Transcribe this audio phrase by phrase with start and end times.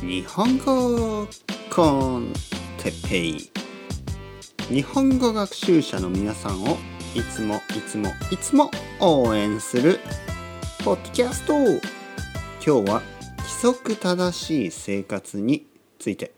[0.00, 1.26] 日本語
[1.74, 2.32] コン
[2.78, 3.50] テッペイ。
[4.68, 6.76] 日本語学習者の皆さんを
[7.14, 8.70] いつもいつもいつも
[9.00, 9.98] 応援する
[10.84, 11.54] ポッドキャスト。
[11.54, 13.02] 今日は
[13.38, 15.66] 規則正しい生活に
[15.98, 16.32] ついて。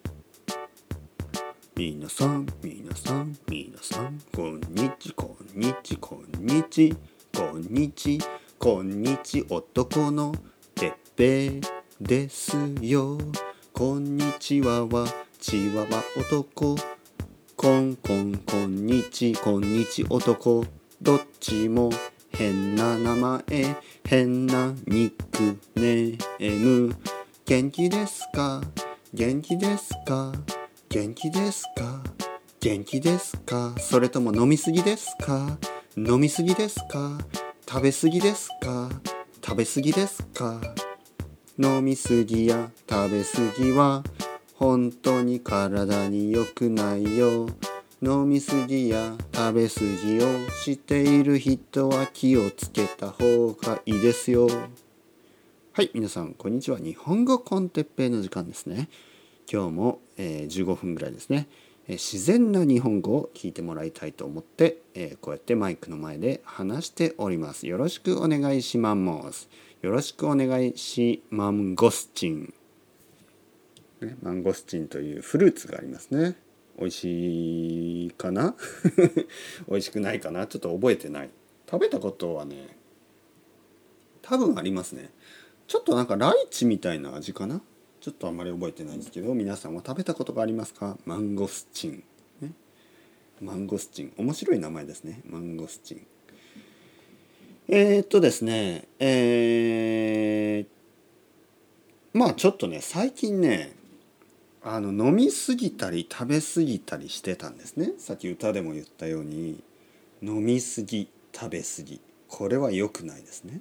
[1.77, 6.95] 皆さん皆さん皆さんこんにちこんにちこんにち
[7.35, 8.19] こんにち
[8.59, 10.35] こんにち男の
[10.75, 11.80] てっぺい。
[12.01, 13.19] ですよ。
[13.75, 14.87] こんにちは。
[14.87, 15.07] は
[15.39, 16.77] ちわは男。
[17.57, 19.35] こんこんこんにち。
[19.35, 20.65] こんにち男。
[21.03, 21.91] どっちも。
[22.31, 23.77] 変な名前。
[24.03, 26.97] 変なニックネーム。
[27.45, 28.63] 元気ですか？
[29.13, 30.33] 元気ですか？
[30.89, 32.03] 元気ですか？
[32.61, 33.75] 元気ですか？
[33.79, 35.59] それとも飲みすぎですか？
[35.99, 37.19] 飲みすぎですか？
[37.69, 38.89] 食べすぎですか？
[39.45, 40.59] 食べすぎですか？
[41.63, 44.03] 飲みすぎや食べすぎは
[44.55, 47.51] 本当に体に良くないよ。
[48.01, 54.49] 飲みすぎや食べすぎをしている人は気をつけた方がいいですよ。
[55.73, 56.79] はい皆さんこんにちは。
[56.79, 58.89] 日本語コンテッペイの時間ですね。
[59.53, 61.47] 今日も、えー、15分ぐらいですね、
[61.93, 67.67] 自然な日本語を聞いてもらいたいと思って、えー、こうやってマイクの前で話しております。
[67.67, 68.95] よろしくお願いしま
[69.33, 69.49] す。
[69.83, 72.53] よろしくお願いしマンゴスチン、
[74.03, 76.37] ね、マンゴスチンというフルーツがありますね。
[76.79, 78.55] 美味しいかな？
[79.69, 80.47] 美味しくないかな？
[80.47, 81.31] ちょっと覚えてない。
[81.71, 82.77] 食べたことはね
[84.23, 85.11] 多分ありますね。
[85.67, 87.63] ちょっとなんかライチみたいな味かな？
[88.01, 90.97] ちょっとあんまり覚えてないんですけど皆さんは食べたことがありますか？
[91.05, 92.03] マンゴスチン、
[92.41, 92.53] ね、
[93.43, 94.13] マンゴスチン。
[94.17, 95.21] 面白い名前ですね。
[95.29, 96.07] マンゴスチン。
[97.69, 103.73] えー、っとですねえー、まあちょっとね最近ね
[104.63, 107.93] あの飲みすぎたり食べ過ぎたりしてたんですね。
[107.99, 109.63] さっき歌でも言ったように
[110.23, 112.01] 飲みすぎ食べ過ぎ。
[112.29, 113.61] これは良くないですね。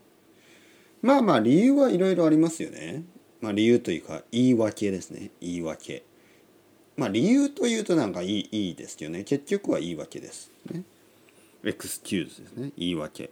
[1.01, 3.03] まあまあ理由はいろいろありますよね。
[3.41, 5.31] まあ、理由というか言い訳ですね。
[5.39, 6.03] 言い訳。
[6.97, 9.23] まあ理由というとなんかいいいいですけどね。
[9.23, 10.51] 結局は言い訳です。
[10.69, 10.83] ね。
[11.63, 12.72] エクスキューズですね。
[12.77, 13.31] 言い訳。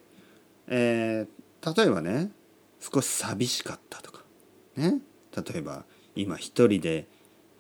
[0.68, 2.32] えー、例えばね
[2.80, 4.24] 少し寂しかったとか。
[4.78, 5.00] ね。
[5.36, 5.84] 例えば
[6.16, 7.08] 今一人で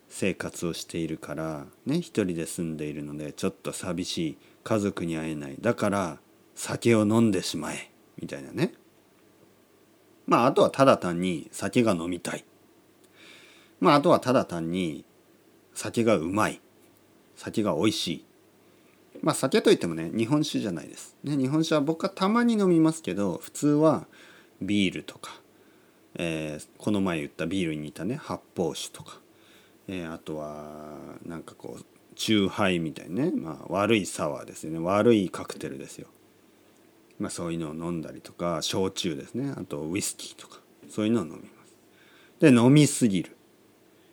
[0.08, 1.98] 生活をしているからね。
[1.98, 4.38] 一人で住んでいるのでちょっと寂しい。
[4.64, 5.58] 家族に会えない。
[5.60, 6.20] だから
[6.56, 7.92] 酒を飲んでしまえ。
[8.22, 8.74] みたいなね。
[10.28, 12.46] まああとはただ単に酒が飲みたい。
[13.80, 15.06] まああとはただ単に
[15.74, 16.62] 酒がうまい。
[17.36, 18.26] 酒が美味しい。
[19.22, 21.16] まあ酒といってもね日本酒じゃないです。
[21.24, 24.06] ね、日本酒は僕はたまに飲みますけど普通は
[24.62, 25.40] ビールとか、
[26.16, 29.20] えー、この前言ったビールに似たね発泡酒とか、
[29.88, 36.08] えー、あとはなんかこうチューハイみたいなね、まあ、悪いサワーですよね悪いカクテルですよ。
[37.20, 39.54] まあ、そういうのを飲んだりとか焼酎ですね。
[39.58, 40.60] あとウイスキーとか。
[40.90, 41.76] そういうのを飲みます。
[42.40, 43.36] で飲みすぎる。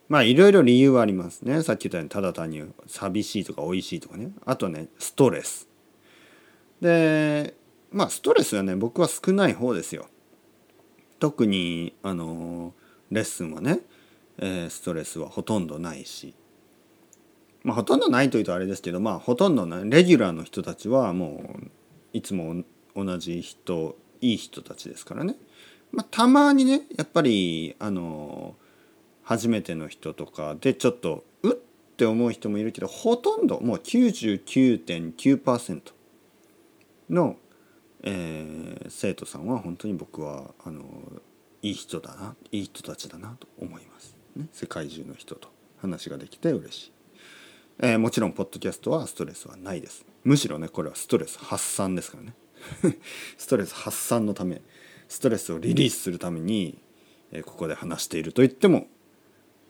[0.08, 1.62] まあいろいろ理由はありますね。
[1.62, 4.32] さっき言ったようにただ単に寂しいとか美味しいとかね。
[4.44, 5.68] あとねストレス。
[6.80, 7.54] で
[7.90, 10.08] まあストレスはね僕は少ない方ですよ。
[11.20, 12.74] 特にあの
[13.10, 13.80] レッスンはね、
[14.38, 16.34] えー、ストレスはほとんどないし。
[17.62, 21.70] まあほとんどないというとあれですけどまあほとんどねレギュラーの人たちはもう
[22.12, 22.62] いつも
[22.94, 25.36] 同じ人いい人たちですからね、
[25.92, 28.54] まあ、たまにねやっぱりあの
[29.22, 31.54] 初めての人とかでちょっとうっ
[31.96, 35.80] て思う人もいるけどほとんどもう99.9%
[37.10, 37.36] の、
[38.02, 40.84] えー、生徒さんは本当に僕はあの
[41.62, 45.48] いい人だないい人たちだなと思います、ね、世界中の人と
[45.80, 46.92] 話ができて嬉しい、
[47.80, 50.06] えー、もちろんポッドキャストはストレスはないです。
[50.24, 52.34] むしろねこれはストレス発散ですからね。
[53.36, 54.62] ストレス発散のため
[55.08, 56.78] ストレスをリリースするために、
[57.30, 58.88] えここで話していると言っても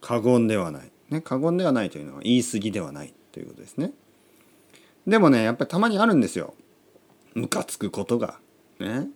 [0.00, 3.14] 過言ではない、ね、過言ではないというのは言い過ぎではない。
[3.34, 3.90] ということですね。
[5.08, 6.54] でもねやっぱりたまにあるんですよ。
[7.34, 8.38] ムカつくことが。
[8.78, 9.08] ね。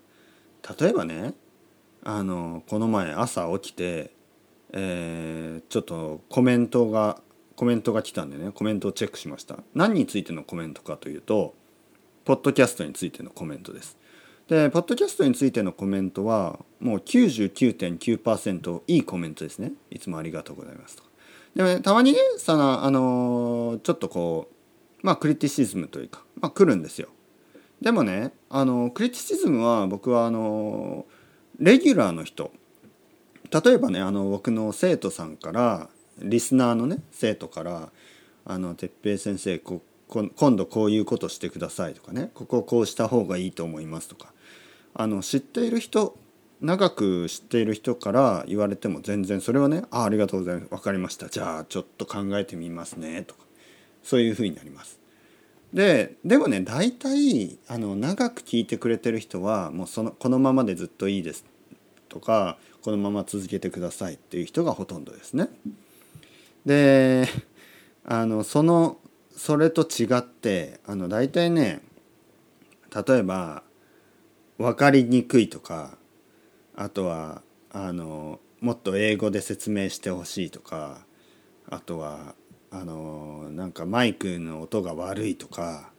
[0.80, 1.34] 例えばね
[2.02, 4.10] あのこの前朝起きて、
[4.72, 7.20] えー、ちょっとコメントが
[7.54, 9.60] コメントが来たんでねコメントをチェックしました。
[9.72, 11.54] 何についてのコメントかというと
[12.28, 13.96] ポッドキャストについてのコメントです。
[14.48, 19.72] で、ポッドキャストについてのコメントは、もう99.9%いいコメントですね。
[19.90, 21.04] いつもありがとうございますと。
[21.56, 24.50] でも、ね、たまにね、その、あのちょっとこ
[25.02, 27.08] う、まあ、クリティシズムというか、まあ、来るんですよ。
[27.80, 31.06] でもね、あの、クリティシズムは僕は、あの
[31.58, 32.52] レギュラーの人、
[33.50, 35.88] 例えばねあの僕の生徒さんから
[36.18, 37.90] リスナーのね生徒から
[38.44, 44.32] 「あの哲平先生ここ今度こういうことしてください」とかね「こここうした方がいいと思います」とか。
[44.94, 46.18] あの知っている人
[46.60, 50.68] 長く知っている人から言われても全然それはね「あありがとうございます。
[50.70, 51.28] 分かりました。
[51.28, 53.48] じゃあちょっと考えてみますね」とか。
[54.02, 54.98] そういうふうになります。
[55.72, 61.44] ででもね大体あの長く聞いてくれてる人はもうそのこのままでずっといいです
[62.08, 65.50] とかこのまま続けてくださいっていう人がほとんどですね。
[66.64, 67.28] で
[68.04, 68.96] あのその
[69.38, 71.80] それと違ってあの大体ね
[72.92, 73.62] 例えば
[74.58, 75.96] 分かりにくいとか
[76.74, 81.06] あとはあのもっと英語で説明してほしいとか
[81.70, 82.34] あとは
[82.72, 85.92] あのなんかマイクの音が悪いとか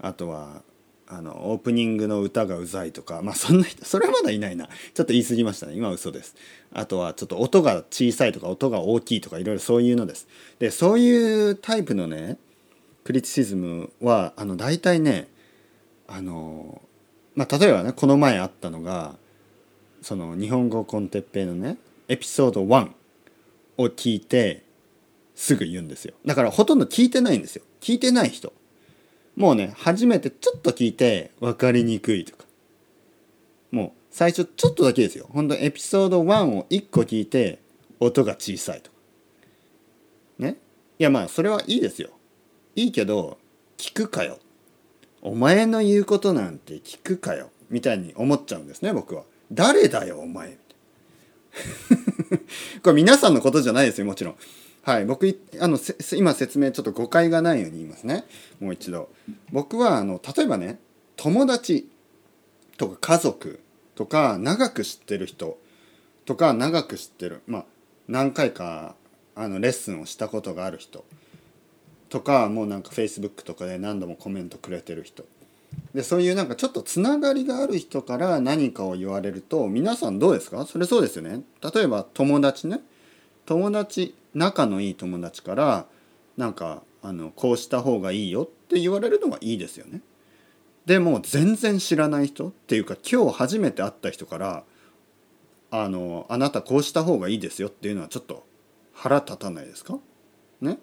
[0.00, 0.62] あとは
[1.06, 4.66] あのオープニングの歌がうざいとかまあそんな人それはまだいないな。
[4.66, 5.74] ちょっと言い過ぎましたね。
[5.74, 6.34] 今は嘘です。
[6.72, 10.26] あとはちょっと音が小さいとか音が大きいとかいろいろそういうのです。
[10.58, 12.38] でそういうタイプのね
[13.08, 15.28] クリティシズムはあの大体ね
[16.06, 16.82] あの
[17.34, 19.14] まあ例えばねこの前あったのが
[20.02, 21.78] その日本語コンテッペイのね
[22.08, 22.90] エピソード1
[23.78, 24.62] を聞いて
[25.34, 26.12] すぐ言うんですよ。
[26.26, 27.64] だからほとんど聞いてないんですよ。
[27.80, 28.52] 聞いてない人。
[29.36, 32.44] もうね初めてちょっと聞いて分かりにくいとか。
[33.70, 35.30] もう最初ちょっとだけですよ。
[35.32, 37.58] 本当エピソード1を1個聞いて
[38.00, 38.96] 音が小さいとか。
[40.40, 40.58] ね？
[40.98, 42.10] いやまあそれはいいですよ。
[42.78, 43.38] いいけど
[43.76, 44.38] 聞くかよ。
[45.20, 47.50] お前の言うことなんて聞くかよ。
[47.70, 49.24] みたいに思っちゃうんですね僕は。
[49.50, 50.58] 誰だよお前。
[52.84, 54.36] これ皆さんのことじゃないですよもちろん。
[54.82, 55.76] はい僕あの
[56.16, 58.24] 今説明ちょっと誤解がないように言いますね。
[58.60, 59.08] もう一度。
[59.50, 60.78] 僕はあの例えばね
[61.16, 61.90] 友達
[62.76, 63.60] とか家族
[63.96, 65.58] とか長く知ってる人
[66.26, 67.64] とか長く知ってるまあ
[68.06, 68.94] 何回か
[69.34, 71.04] あのレッスンをしたことがある人。
[72.08, 75.24] とかもうなんか Facebook とかで何度もコメントくれてる人。
[75.94, 80.64] でそういうなんかちょっとつながりがある人から何かを言われると皆さんどうですか？
[80.66, 81.42] それそうですよね。
[81.74, 82.80] 例えば友達ね。
[83.46, 85.86] 友達仲のいい友達から
[86.36, 90.00] なんかあのこうした方がいいよって言われるのはいいですよね。
[90.86, 94.64] でも全然知らない人っていうか今日初めて会った人から
[95.70, 98.46] あのあなたこうした方がいいですよっていうのはちょっと
[98.94, 99.98] 腹立たないですか？
[100.60, 100.78] ね。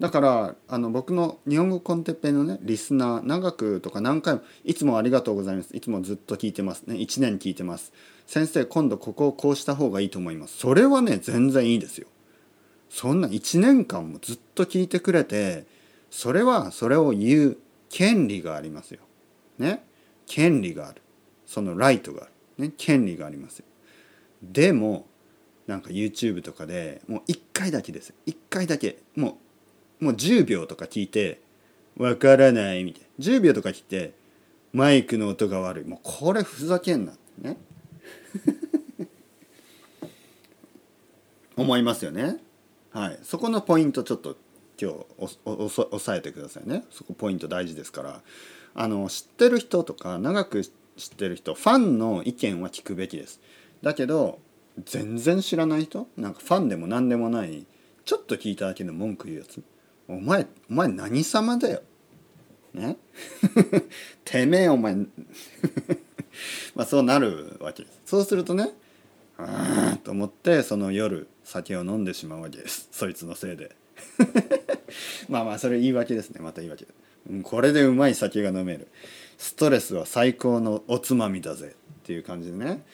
[0.00, 5.76] だからあの僕の日本語コンテッペイのねリスナー長くとか何回もいつもありがとうございます。
[5.76, 6.96] いつもずっと聞いてますね。
[6.96, 7.92] 1年聞いてます。
[8.26, 10.56] 先生今度ここをこうした方がいいと思います。
[10.56, 12.08] それはね全然いいですよ。
[12.88, 15.66] そんな1年間もずっと聞いてくれて
[16.10, 17.58] それはそれを言う
[17.90, 19.00] 権利がありますよ。
[19.58, 19.84] ね。
[20.26, 21.02] 権利がある。
[21.44, 22.26] そのライトがあ
[22.58, 22.68] る。
[22.68, 22.72] ね。
[22.78, 23.66] 権利がありますよ。
[24.42, 25.06] でも
[25.66, 28.96] なんか YouTube とかでもう1回だけです1回だけ。
[29.14, 29.34] もう
[30.00, 31.40] もう10秒とか聞いて
[31.96, 33.24] わからないみたいな。
[33.24, 34.14] 10秒とか聞いて
[34.72, 35.84] マイクの音が悪い。
[35.84, 37.56] もうこれふざけんなね。
[41.56, 42.38] 思いますよね。
[42.90, 43.18] はい。
[43.22, 44.36] そこのポイントちょっと
[44.80, 45.06] 今日
[45.44, 46.84] 押さえてくださいね。
[46.90, 48.22] そこポイント大事ですから。
[48.72, 50.70] あの知ってる人とか長く知っ
[51.16, 53.40] てる人ファンの意見は聞くべきです。
[53.82, 54.38] だけど
[54.84, 56.06] 全然知らない人？
[56.16, 57.66] なんかファンでも何でもない
[58.04, 59.62] ちょっと聞いただけで文句言うやつ？
[60.10, 61.82] お前お前何様だよ。
[62.74, 62.96] ね？
[64.24, 64.96] てめえお前。
[66.74, 68.00] まあそうなるわけです。
[68.06, 68.70] そうするとね
[69.38, 72.88] ああと思ってその夜酒を飲んでしまうわけです。
[72.90, 73.76] そいつのせいで。
[75.30, 76.40] まあまあそれ言い訳ですね。
[76.40, 76.88] また言い訳。
[77.44, 78.88] これでうまい酒が飲める。
[79.38, 81.76] ストレスは最高のおつまみだぜ。
[82.00, 82.84] っていう感じでね。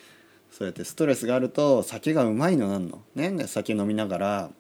[0.50, 3.02] そうやってストレスがあると酒がうまいのなんの。
[3.14, 3.46] ね？
[3.46, 4.50] 酒飲みながら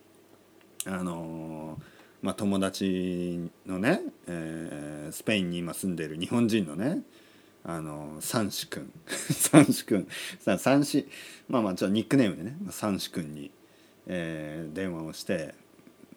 [0.86, 1.95] あのー
[2.26, 7.02] まあ、友達のね、えー、スペインに今住んでいる日本人のね
[7.62, 10.08] あの三子くん三子くん
[10.40, 11.06] 三子
[11.48, 13.52] まあまあちょっとニックネームでね三子くんに、
[14.08, 15.54] えー、電話をして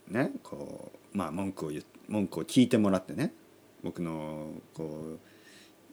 [0.07, 3.31] ねこうまあ文句を言文句を聞いてもらってね
[3.83, 5.19] 僕のこう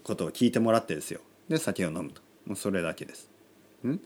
[0.03, 1.21] ことを聞いてもらってですよ。
[1.51, 2.23] で酒を飲むと。
[2.47, 3.29] もうそれだけです。
[3.87, 4.01] ん？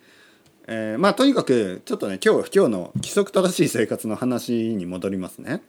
[0.67, 5.62] えー、まあとにかくちょっとね今日今日の規則正しい生活の話に戻りますね。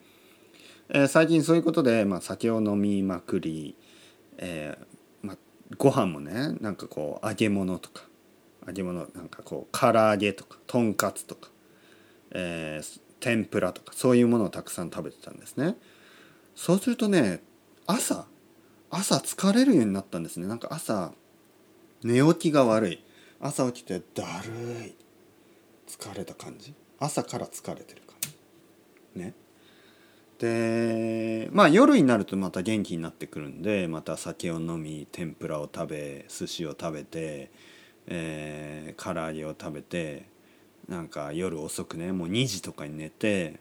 [0.94, 3.74] えー、最近そういうことで、まあ、酒を飲みまくり、
[4.36, 5.36] えーまあ、
[5.78, 8.04] ご飯もねなんかこう揚げ物とか
[8.66, 11.48] 揚げ物なんかこう唐揚げとかとんかつとか、
[12.32, 15.76] えー、天ぷらとかそういうものをたくさん食べてたんですね。
[16.54, 17.42] そうするとね
[17.86, 18.26] 朝
[18.90, 20.46] 朝疲れるようになったんですね。
[20.46, 21.12] なんか朝
[22.04, 23.04] 寝起きが悪い。
[23.40, 24.94] 朝起きてだるい。
[25.88, 26.74] 疲れた感じ。
[26.98, 29.18] 朝から疲れてる感じ。
[29.18, 29.34] ね。
[30.42, 37.52] でまあ夜になるとまた元気になってくるんでまた酒を飲み天ぷらを食べ寿司を食べて、
[38.08, 40.26] えー、唐揚げを食べて
[40.88, 43.60] なんか夜遅くねもう2時とかに寝て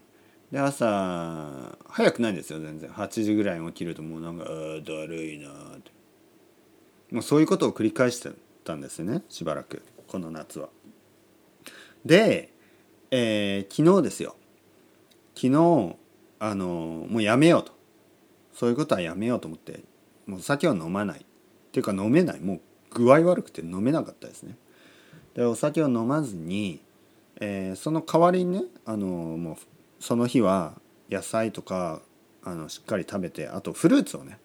[0.52, 2.90] で朝早くないですよ全然。
[2.90, 5.92] 8時ぐらいに起きるともうなんか「あだるいな」って。
[7.12, 8.32] もうそういうことを繰り返して
[8.64, 10.70] たんですよねしばらくこの夏は。
[12.04, 12.52] で、
[13.12, 14.36] えー、昨日ですよ。
[15.36, 16.01] 昨日
[16.44, 17.72] あのもうやめようと。
[18.52, 19.84] そういうことはやめようと思って
[20.26, 21.20] もう酒は飲まない。
[21.20, 21.24] っ
[21.72, 22.40] ていうか飲めない。
[22.40, 24.58] もう具合悪くて飲めなかったですね。
[25.36, 26.82] でお酒を飲まずに、
[27.40, 29.56] えー、その代わりにねあのもう
[30.00, 30.74] その日は
[31.12, 32.02] 野菜とか
[32.44, 34.40] あのしっかり食べてあとフルーツをね、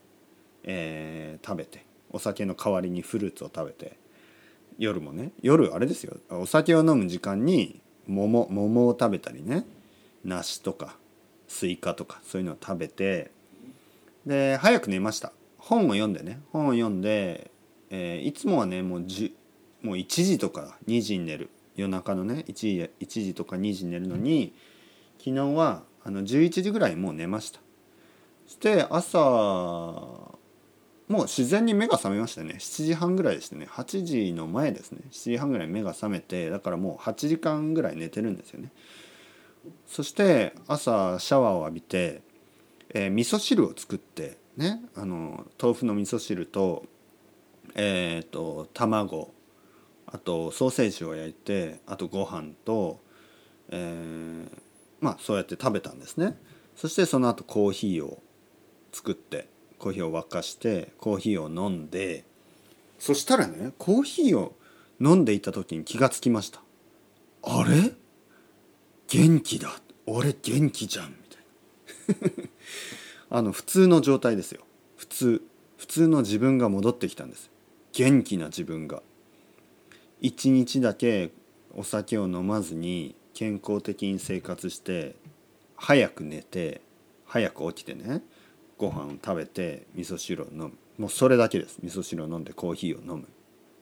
[0.65, 3.97] えー、食べてお酒の代わりにフルーツを食べて
[4.79, 6.19] 夜もね夜あれですよ。
[6.29, 9.65] お酒を飲む時間に桃桃を食べたりね
[10.25, 10.99] 梨とか
[11.49, 13.31] スイカとかそういうのを食べて
[14.27, 15.33] で早く寝ました。
[15.59, 16.41] 本を読んでね。
[16.53, 17.51] 本を読んで、
[17.91, 19.35] えー、いつもはねもうじ
[19.83, 21.51] もう1時とか2時に寝る。
[21.77, 24.55] 夜中のね1時 ,1 時とか2時に寝るのに
[25.19, 27.61] 昨日はあの11時ぐらいもう寝ました。
[28.47, 30.37] そして朝も
[31.09, 32.57] う自然に目が覚めましたね。
[32.59, 33.69] 7時半ぐらいでしたね。
[33.71, 35.01] 8時の前ですね。
[35.11, 38.71] 7時半ぐらい目が覚めてだからもう8時間ぐらい寝てるんですよね。
[39.87, 42.23] そして朝シャワーを浴びて、
[42.91, 46.85] えー、味噌汁を作ってねあの豆腐の味噌汁と
[47.75, 49.33] えっ、ー、と卵
[50.07, 53.01] あとソーセージを焼いてあとご飯と、
[53.71, 54.49] えー、
[55.01, 56.39] まあそうやって食べたんですね。
[56.77, 58.23] そしてその後コーヒーを
[58.93, 62.25] 作ってコーヒーを沸かしてコーヒーを飲んで
[62.99, 64.57] そしたらねコーヒーを
[65.01, 66.61] 飲んでいた時に気がつきました。
[67.43, 67.93] あれ？
[69.09, 69.81] 元気だ。
[70.07, 71.11] 俺元気じゃん。
[71.11, 71.17] み
[72.19, 72.49] たいな。
[73.39, 74.65] あの普通の状態ですよ。
[74.97, 75.43] 普通。
[75.77, 77.51] 普通の自分が戻ってきたんです。
[77.93, 79.03] 元気な自分が。
[80.21, 81.31] 一日だけ
[81.75, 85.15] お酒を飲まずに健康的に生活して
[85.77, 86.81] 早く寝て
[87.27, 88.23] 早く起きてね
[88.79, 90.73] ご飯を食べて味噌汁を飲む。
[90.99, 91.79] もうそれだけです。
[91.83, 93.29] 味噌汁を飲んでコーヒーを飲む。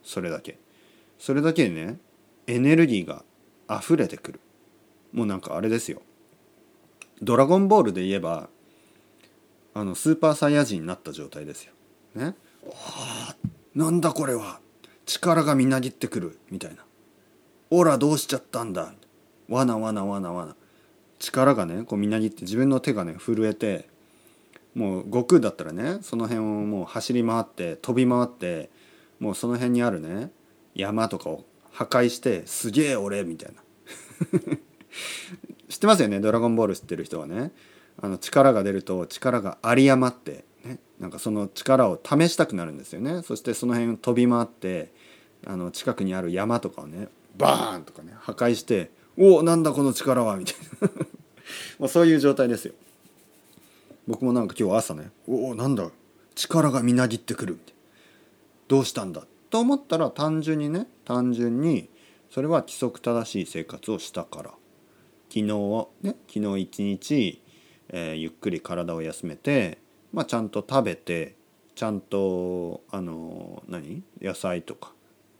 [0.02, 0.58] それだけ。
[1.18, 1.98] それだけでね
[2.46, 3.24] エネルギーが
[3.70, 4.40] 溢れてくる。
[5.14, 6.02] もうなんかあれですよ
[7.22, 8.50] ドラゴンボールで言えば
[9.72, 11.72] あのスーパーサイヤ人になった状態ですよ。
[12.14, 12.34] ね？
[13.74, 14.60] なんだこれは
[15.06, 16.84] 力がみなぎってくるみたいな。
[17.70, 18.92] オラどうしちゃったんだ
[19.48, 20.54] わなわなわなわな。
[21.18, 23.88] 力がねこうみなぎって自分の手がね震えて
[24.74, 28.70] もう悟空だったらねその辺をもう走り回って飛び回って
[29.18, 30.30] もうその辺にあるね
[30.74, 33.62] 山とかを破壊してすげえ俺みたいな
[35.68, 37.52] 知ってますよね「ドラゴンボール」知ってる人はね。
[38.00, 40.78] あの力が出ると力が有り余ってね。
[40.98, 43.22] なんかその力を試したくなるんですよね。
[43.22, 44.92] そしてその辺を飛び回って
[45.46, 50.90] あの近くにある山とかをねバーンとかね破壊して「おおなんだこの力は」みたいな。
[51.78, 52.74] まあそういう状態ですよ。
[54.06, 55.88] 僕もなんか今日朝ね「おおなんだ
[56.34, 57.80] 力がみなぎってくる」みたいな。
[58.66, 59.24] どうしたんだ？
[59.50, 61.88] と思ったら単純にね単純に
[62.30, 64.50] それは規則正しい生活をしたから。
[65.34, 66.14] 昨日ね。
[66.32, 67.42] 昨日一日、
[67.88, 69.78] えー、ゆっくり体を休めて、
[70.12, 71.34] まあ、ちゃんと食べて
[71.74, 74.04] ちゃんとあの何？
[74.22, 74.92] 野菜とか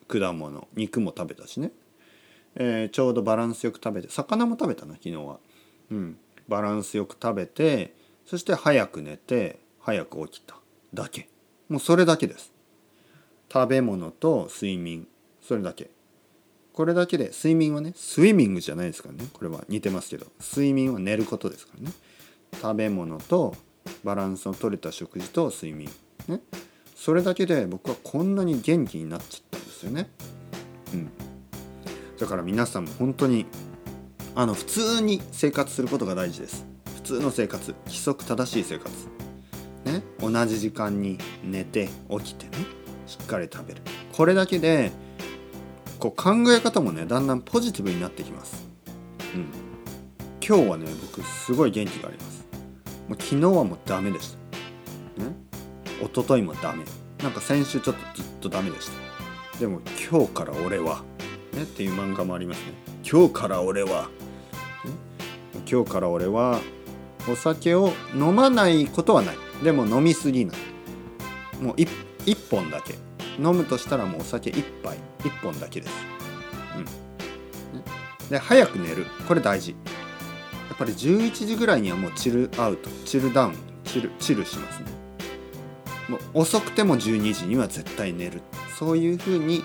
[0.09, 1.71] 果物肉も食べたしね、
[2.57, 5.39] えー、ちょうどバランスよく食べて魚も食べたな昨日は。
[5.93, 6.17] うん、
[6.49, 7.95] バランスよく食べて
[8.27, 10.57] そして早く寝て早く起きた。
[10.93, 11.29] だけ。
[11.69, 12.53] もうそれだけです。
[13.53, 15.07] 食べ物と睡眠。
[15.41, 15.91] それだけ
[16.75, 19.29] これだけで睡眠はねスイミングじゃないですからね。
[19.33, 20.27] これは似てますけど。
[20.41, 21.93] 睡眠は寝ることですからね。
[22.61, 23.55] 食べ物と
[24.03, 25.89] バランスの取れた食事と睡眠。
[26.27, 26.41] ね。
[26.97, 30.11] それだけで僕はこんなに元気になっちゃったんですよね。
[30.93, 31.11] うん。
[32.19, 33.47] だから皆さんも本当に
[34.35, 36.67] あの普通に生活することが大事です。
[36.97, 37.73] 普通の生活。
[37.87, 38.91] 規則正しい生活。
[39.85, 40.03] ね。
[40.19, 42.65] 同じ時間に寝て起きてね。
[43.07, 43.83] しっかり食べる。
[44.13, 44.91] これだけで
[46.05, 48.69] こう考え方もねだんだんポジティブになってきます。
[49.35, 49.49] うん、
[50.47, 52.45] 今日はね僕すごい元気があります。
[53.09, 54.37] もう昨日はもうダメでし
[55.17, 55.25] た。
[55.25, 55.35] ね、
[56.03, 56.85] 一昨日もダメ。
[57.23, 58.91] なんか先週ちょっとずっとダメでし
[59.53, 59.59] た。
[59.59, 59.81] でも
[60.11, 61.03] 今日から俺は、
[61.55, 62.75] ね、っていう漫画もありますね。
[63.11, 64.03] 今日から俺は、
[64.85, 64.91] ね、
[65.67, 66.61] 今日から俺は
[67.33, 69.37] お酒を飲まないことはない。
[69.63, 70.57] でも飲みすぎない。
[71.63, 71.89] もう 1,
[72.27, 72.95] 1本だけ。
[73.39, 75.94] 飲むとしたらもうお酒1杯1本だけです。
[78.35, 79.07] うん、で早く寝る。
[79.27, 79.71] これ大事。
[79.73, 79.77] や
[80.75, 82.91] っぱり11時ぐらいにはもうチルアウト。
[83.05, 83.55] チルダウン。
[83.85, 84.87] チルチルしますね。
[86.09, 88.43] もう遅くても12時には絶対寝る。
[88.79, 89.63] そういうふうに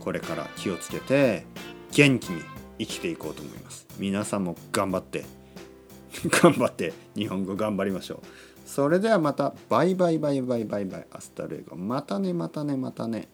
[0.00, 1.46] これから気をつけて
[1.92, 2.42] 元気に
[2.78, 3.86] 生きていこうと思います。
[3.98, 5.24] 皆さんも頑張って。
[6.42, 8.18] 頑張って日本語頑張りましょう。
[8.66, 9.54] それではまた。
[9.68, 11.06] バイバイバイバイバイバイ。
[11.10, 11.76] アスタルエゴ。
[11.76, 13.28] またねまたねまたね。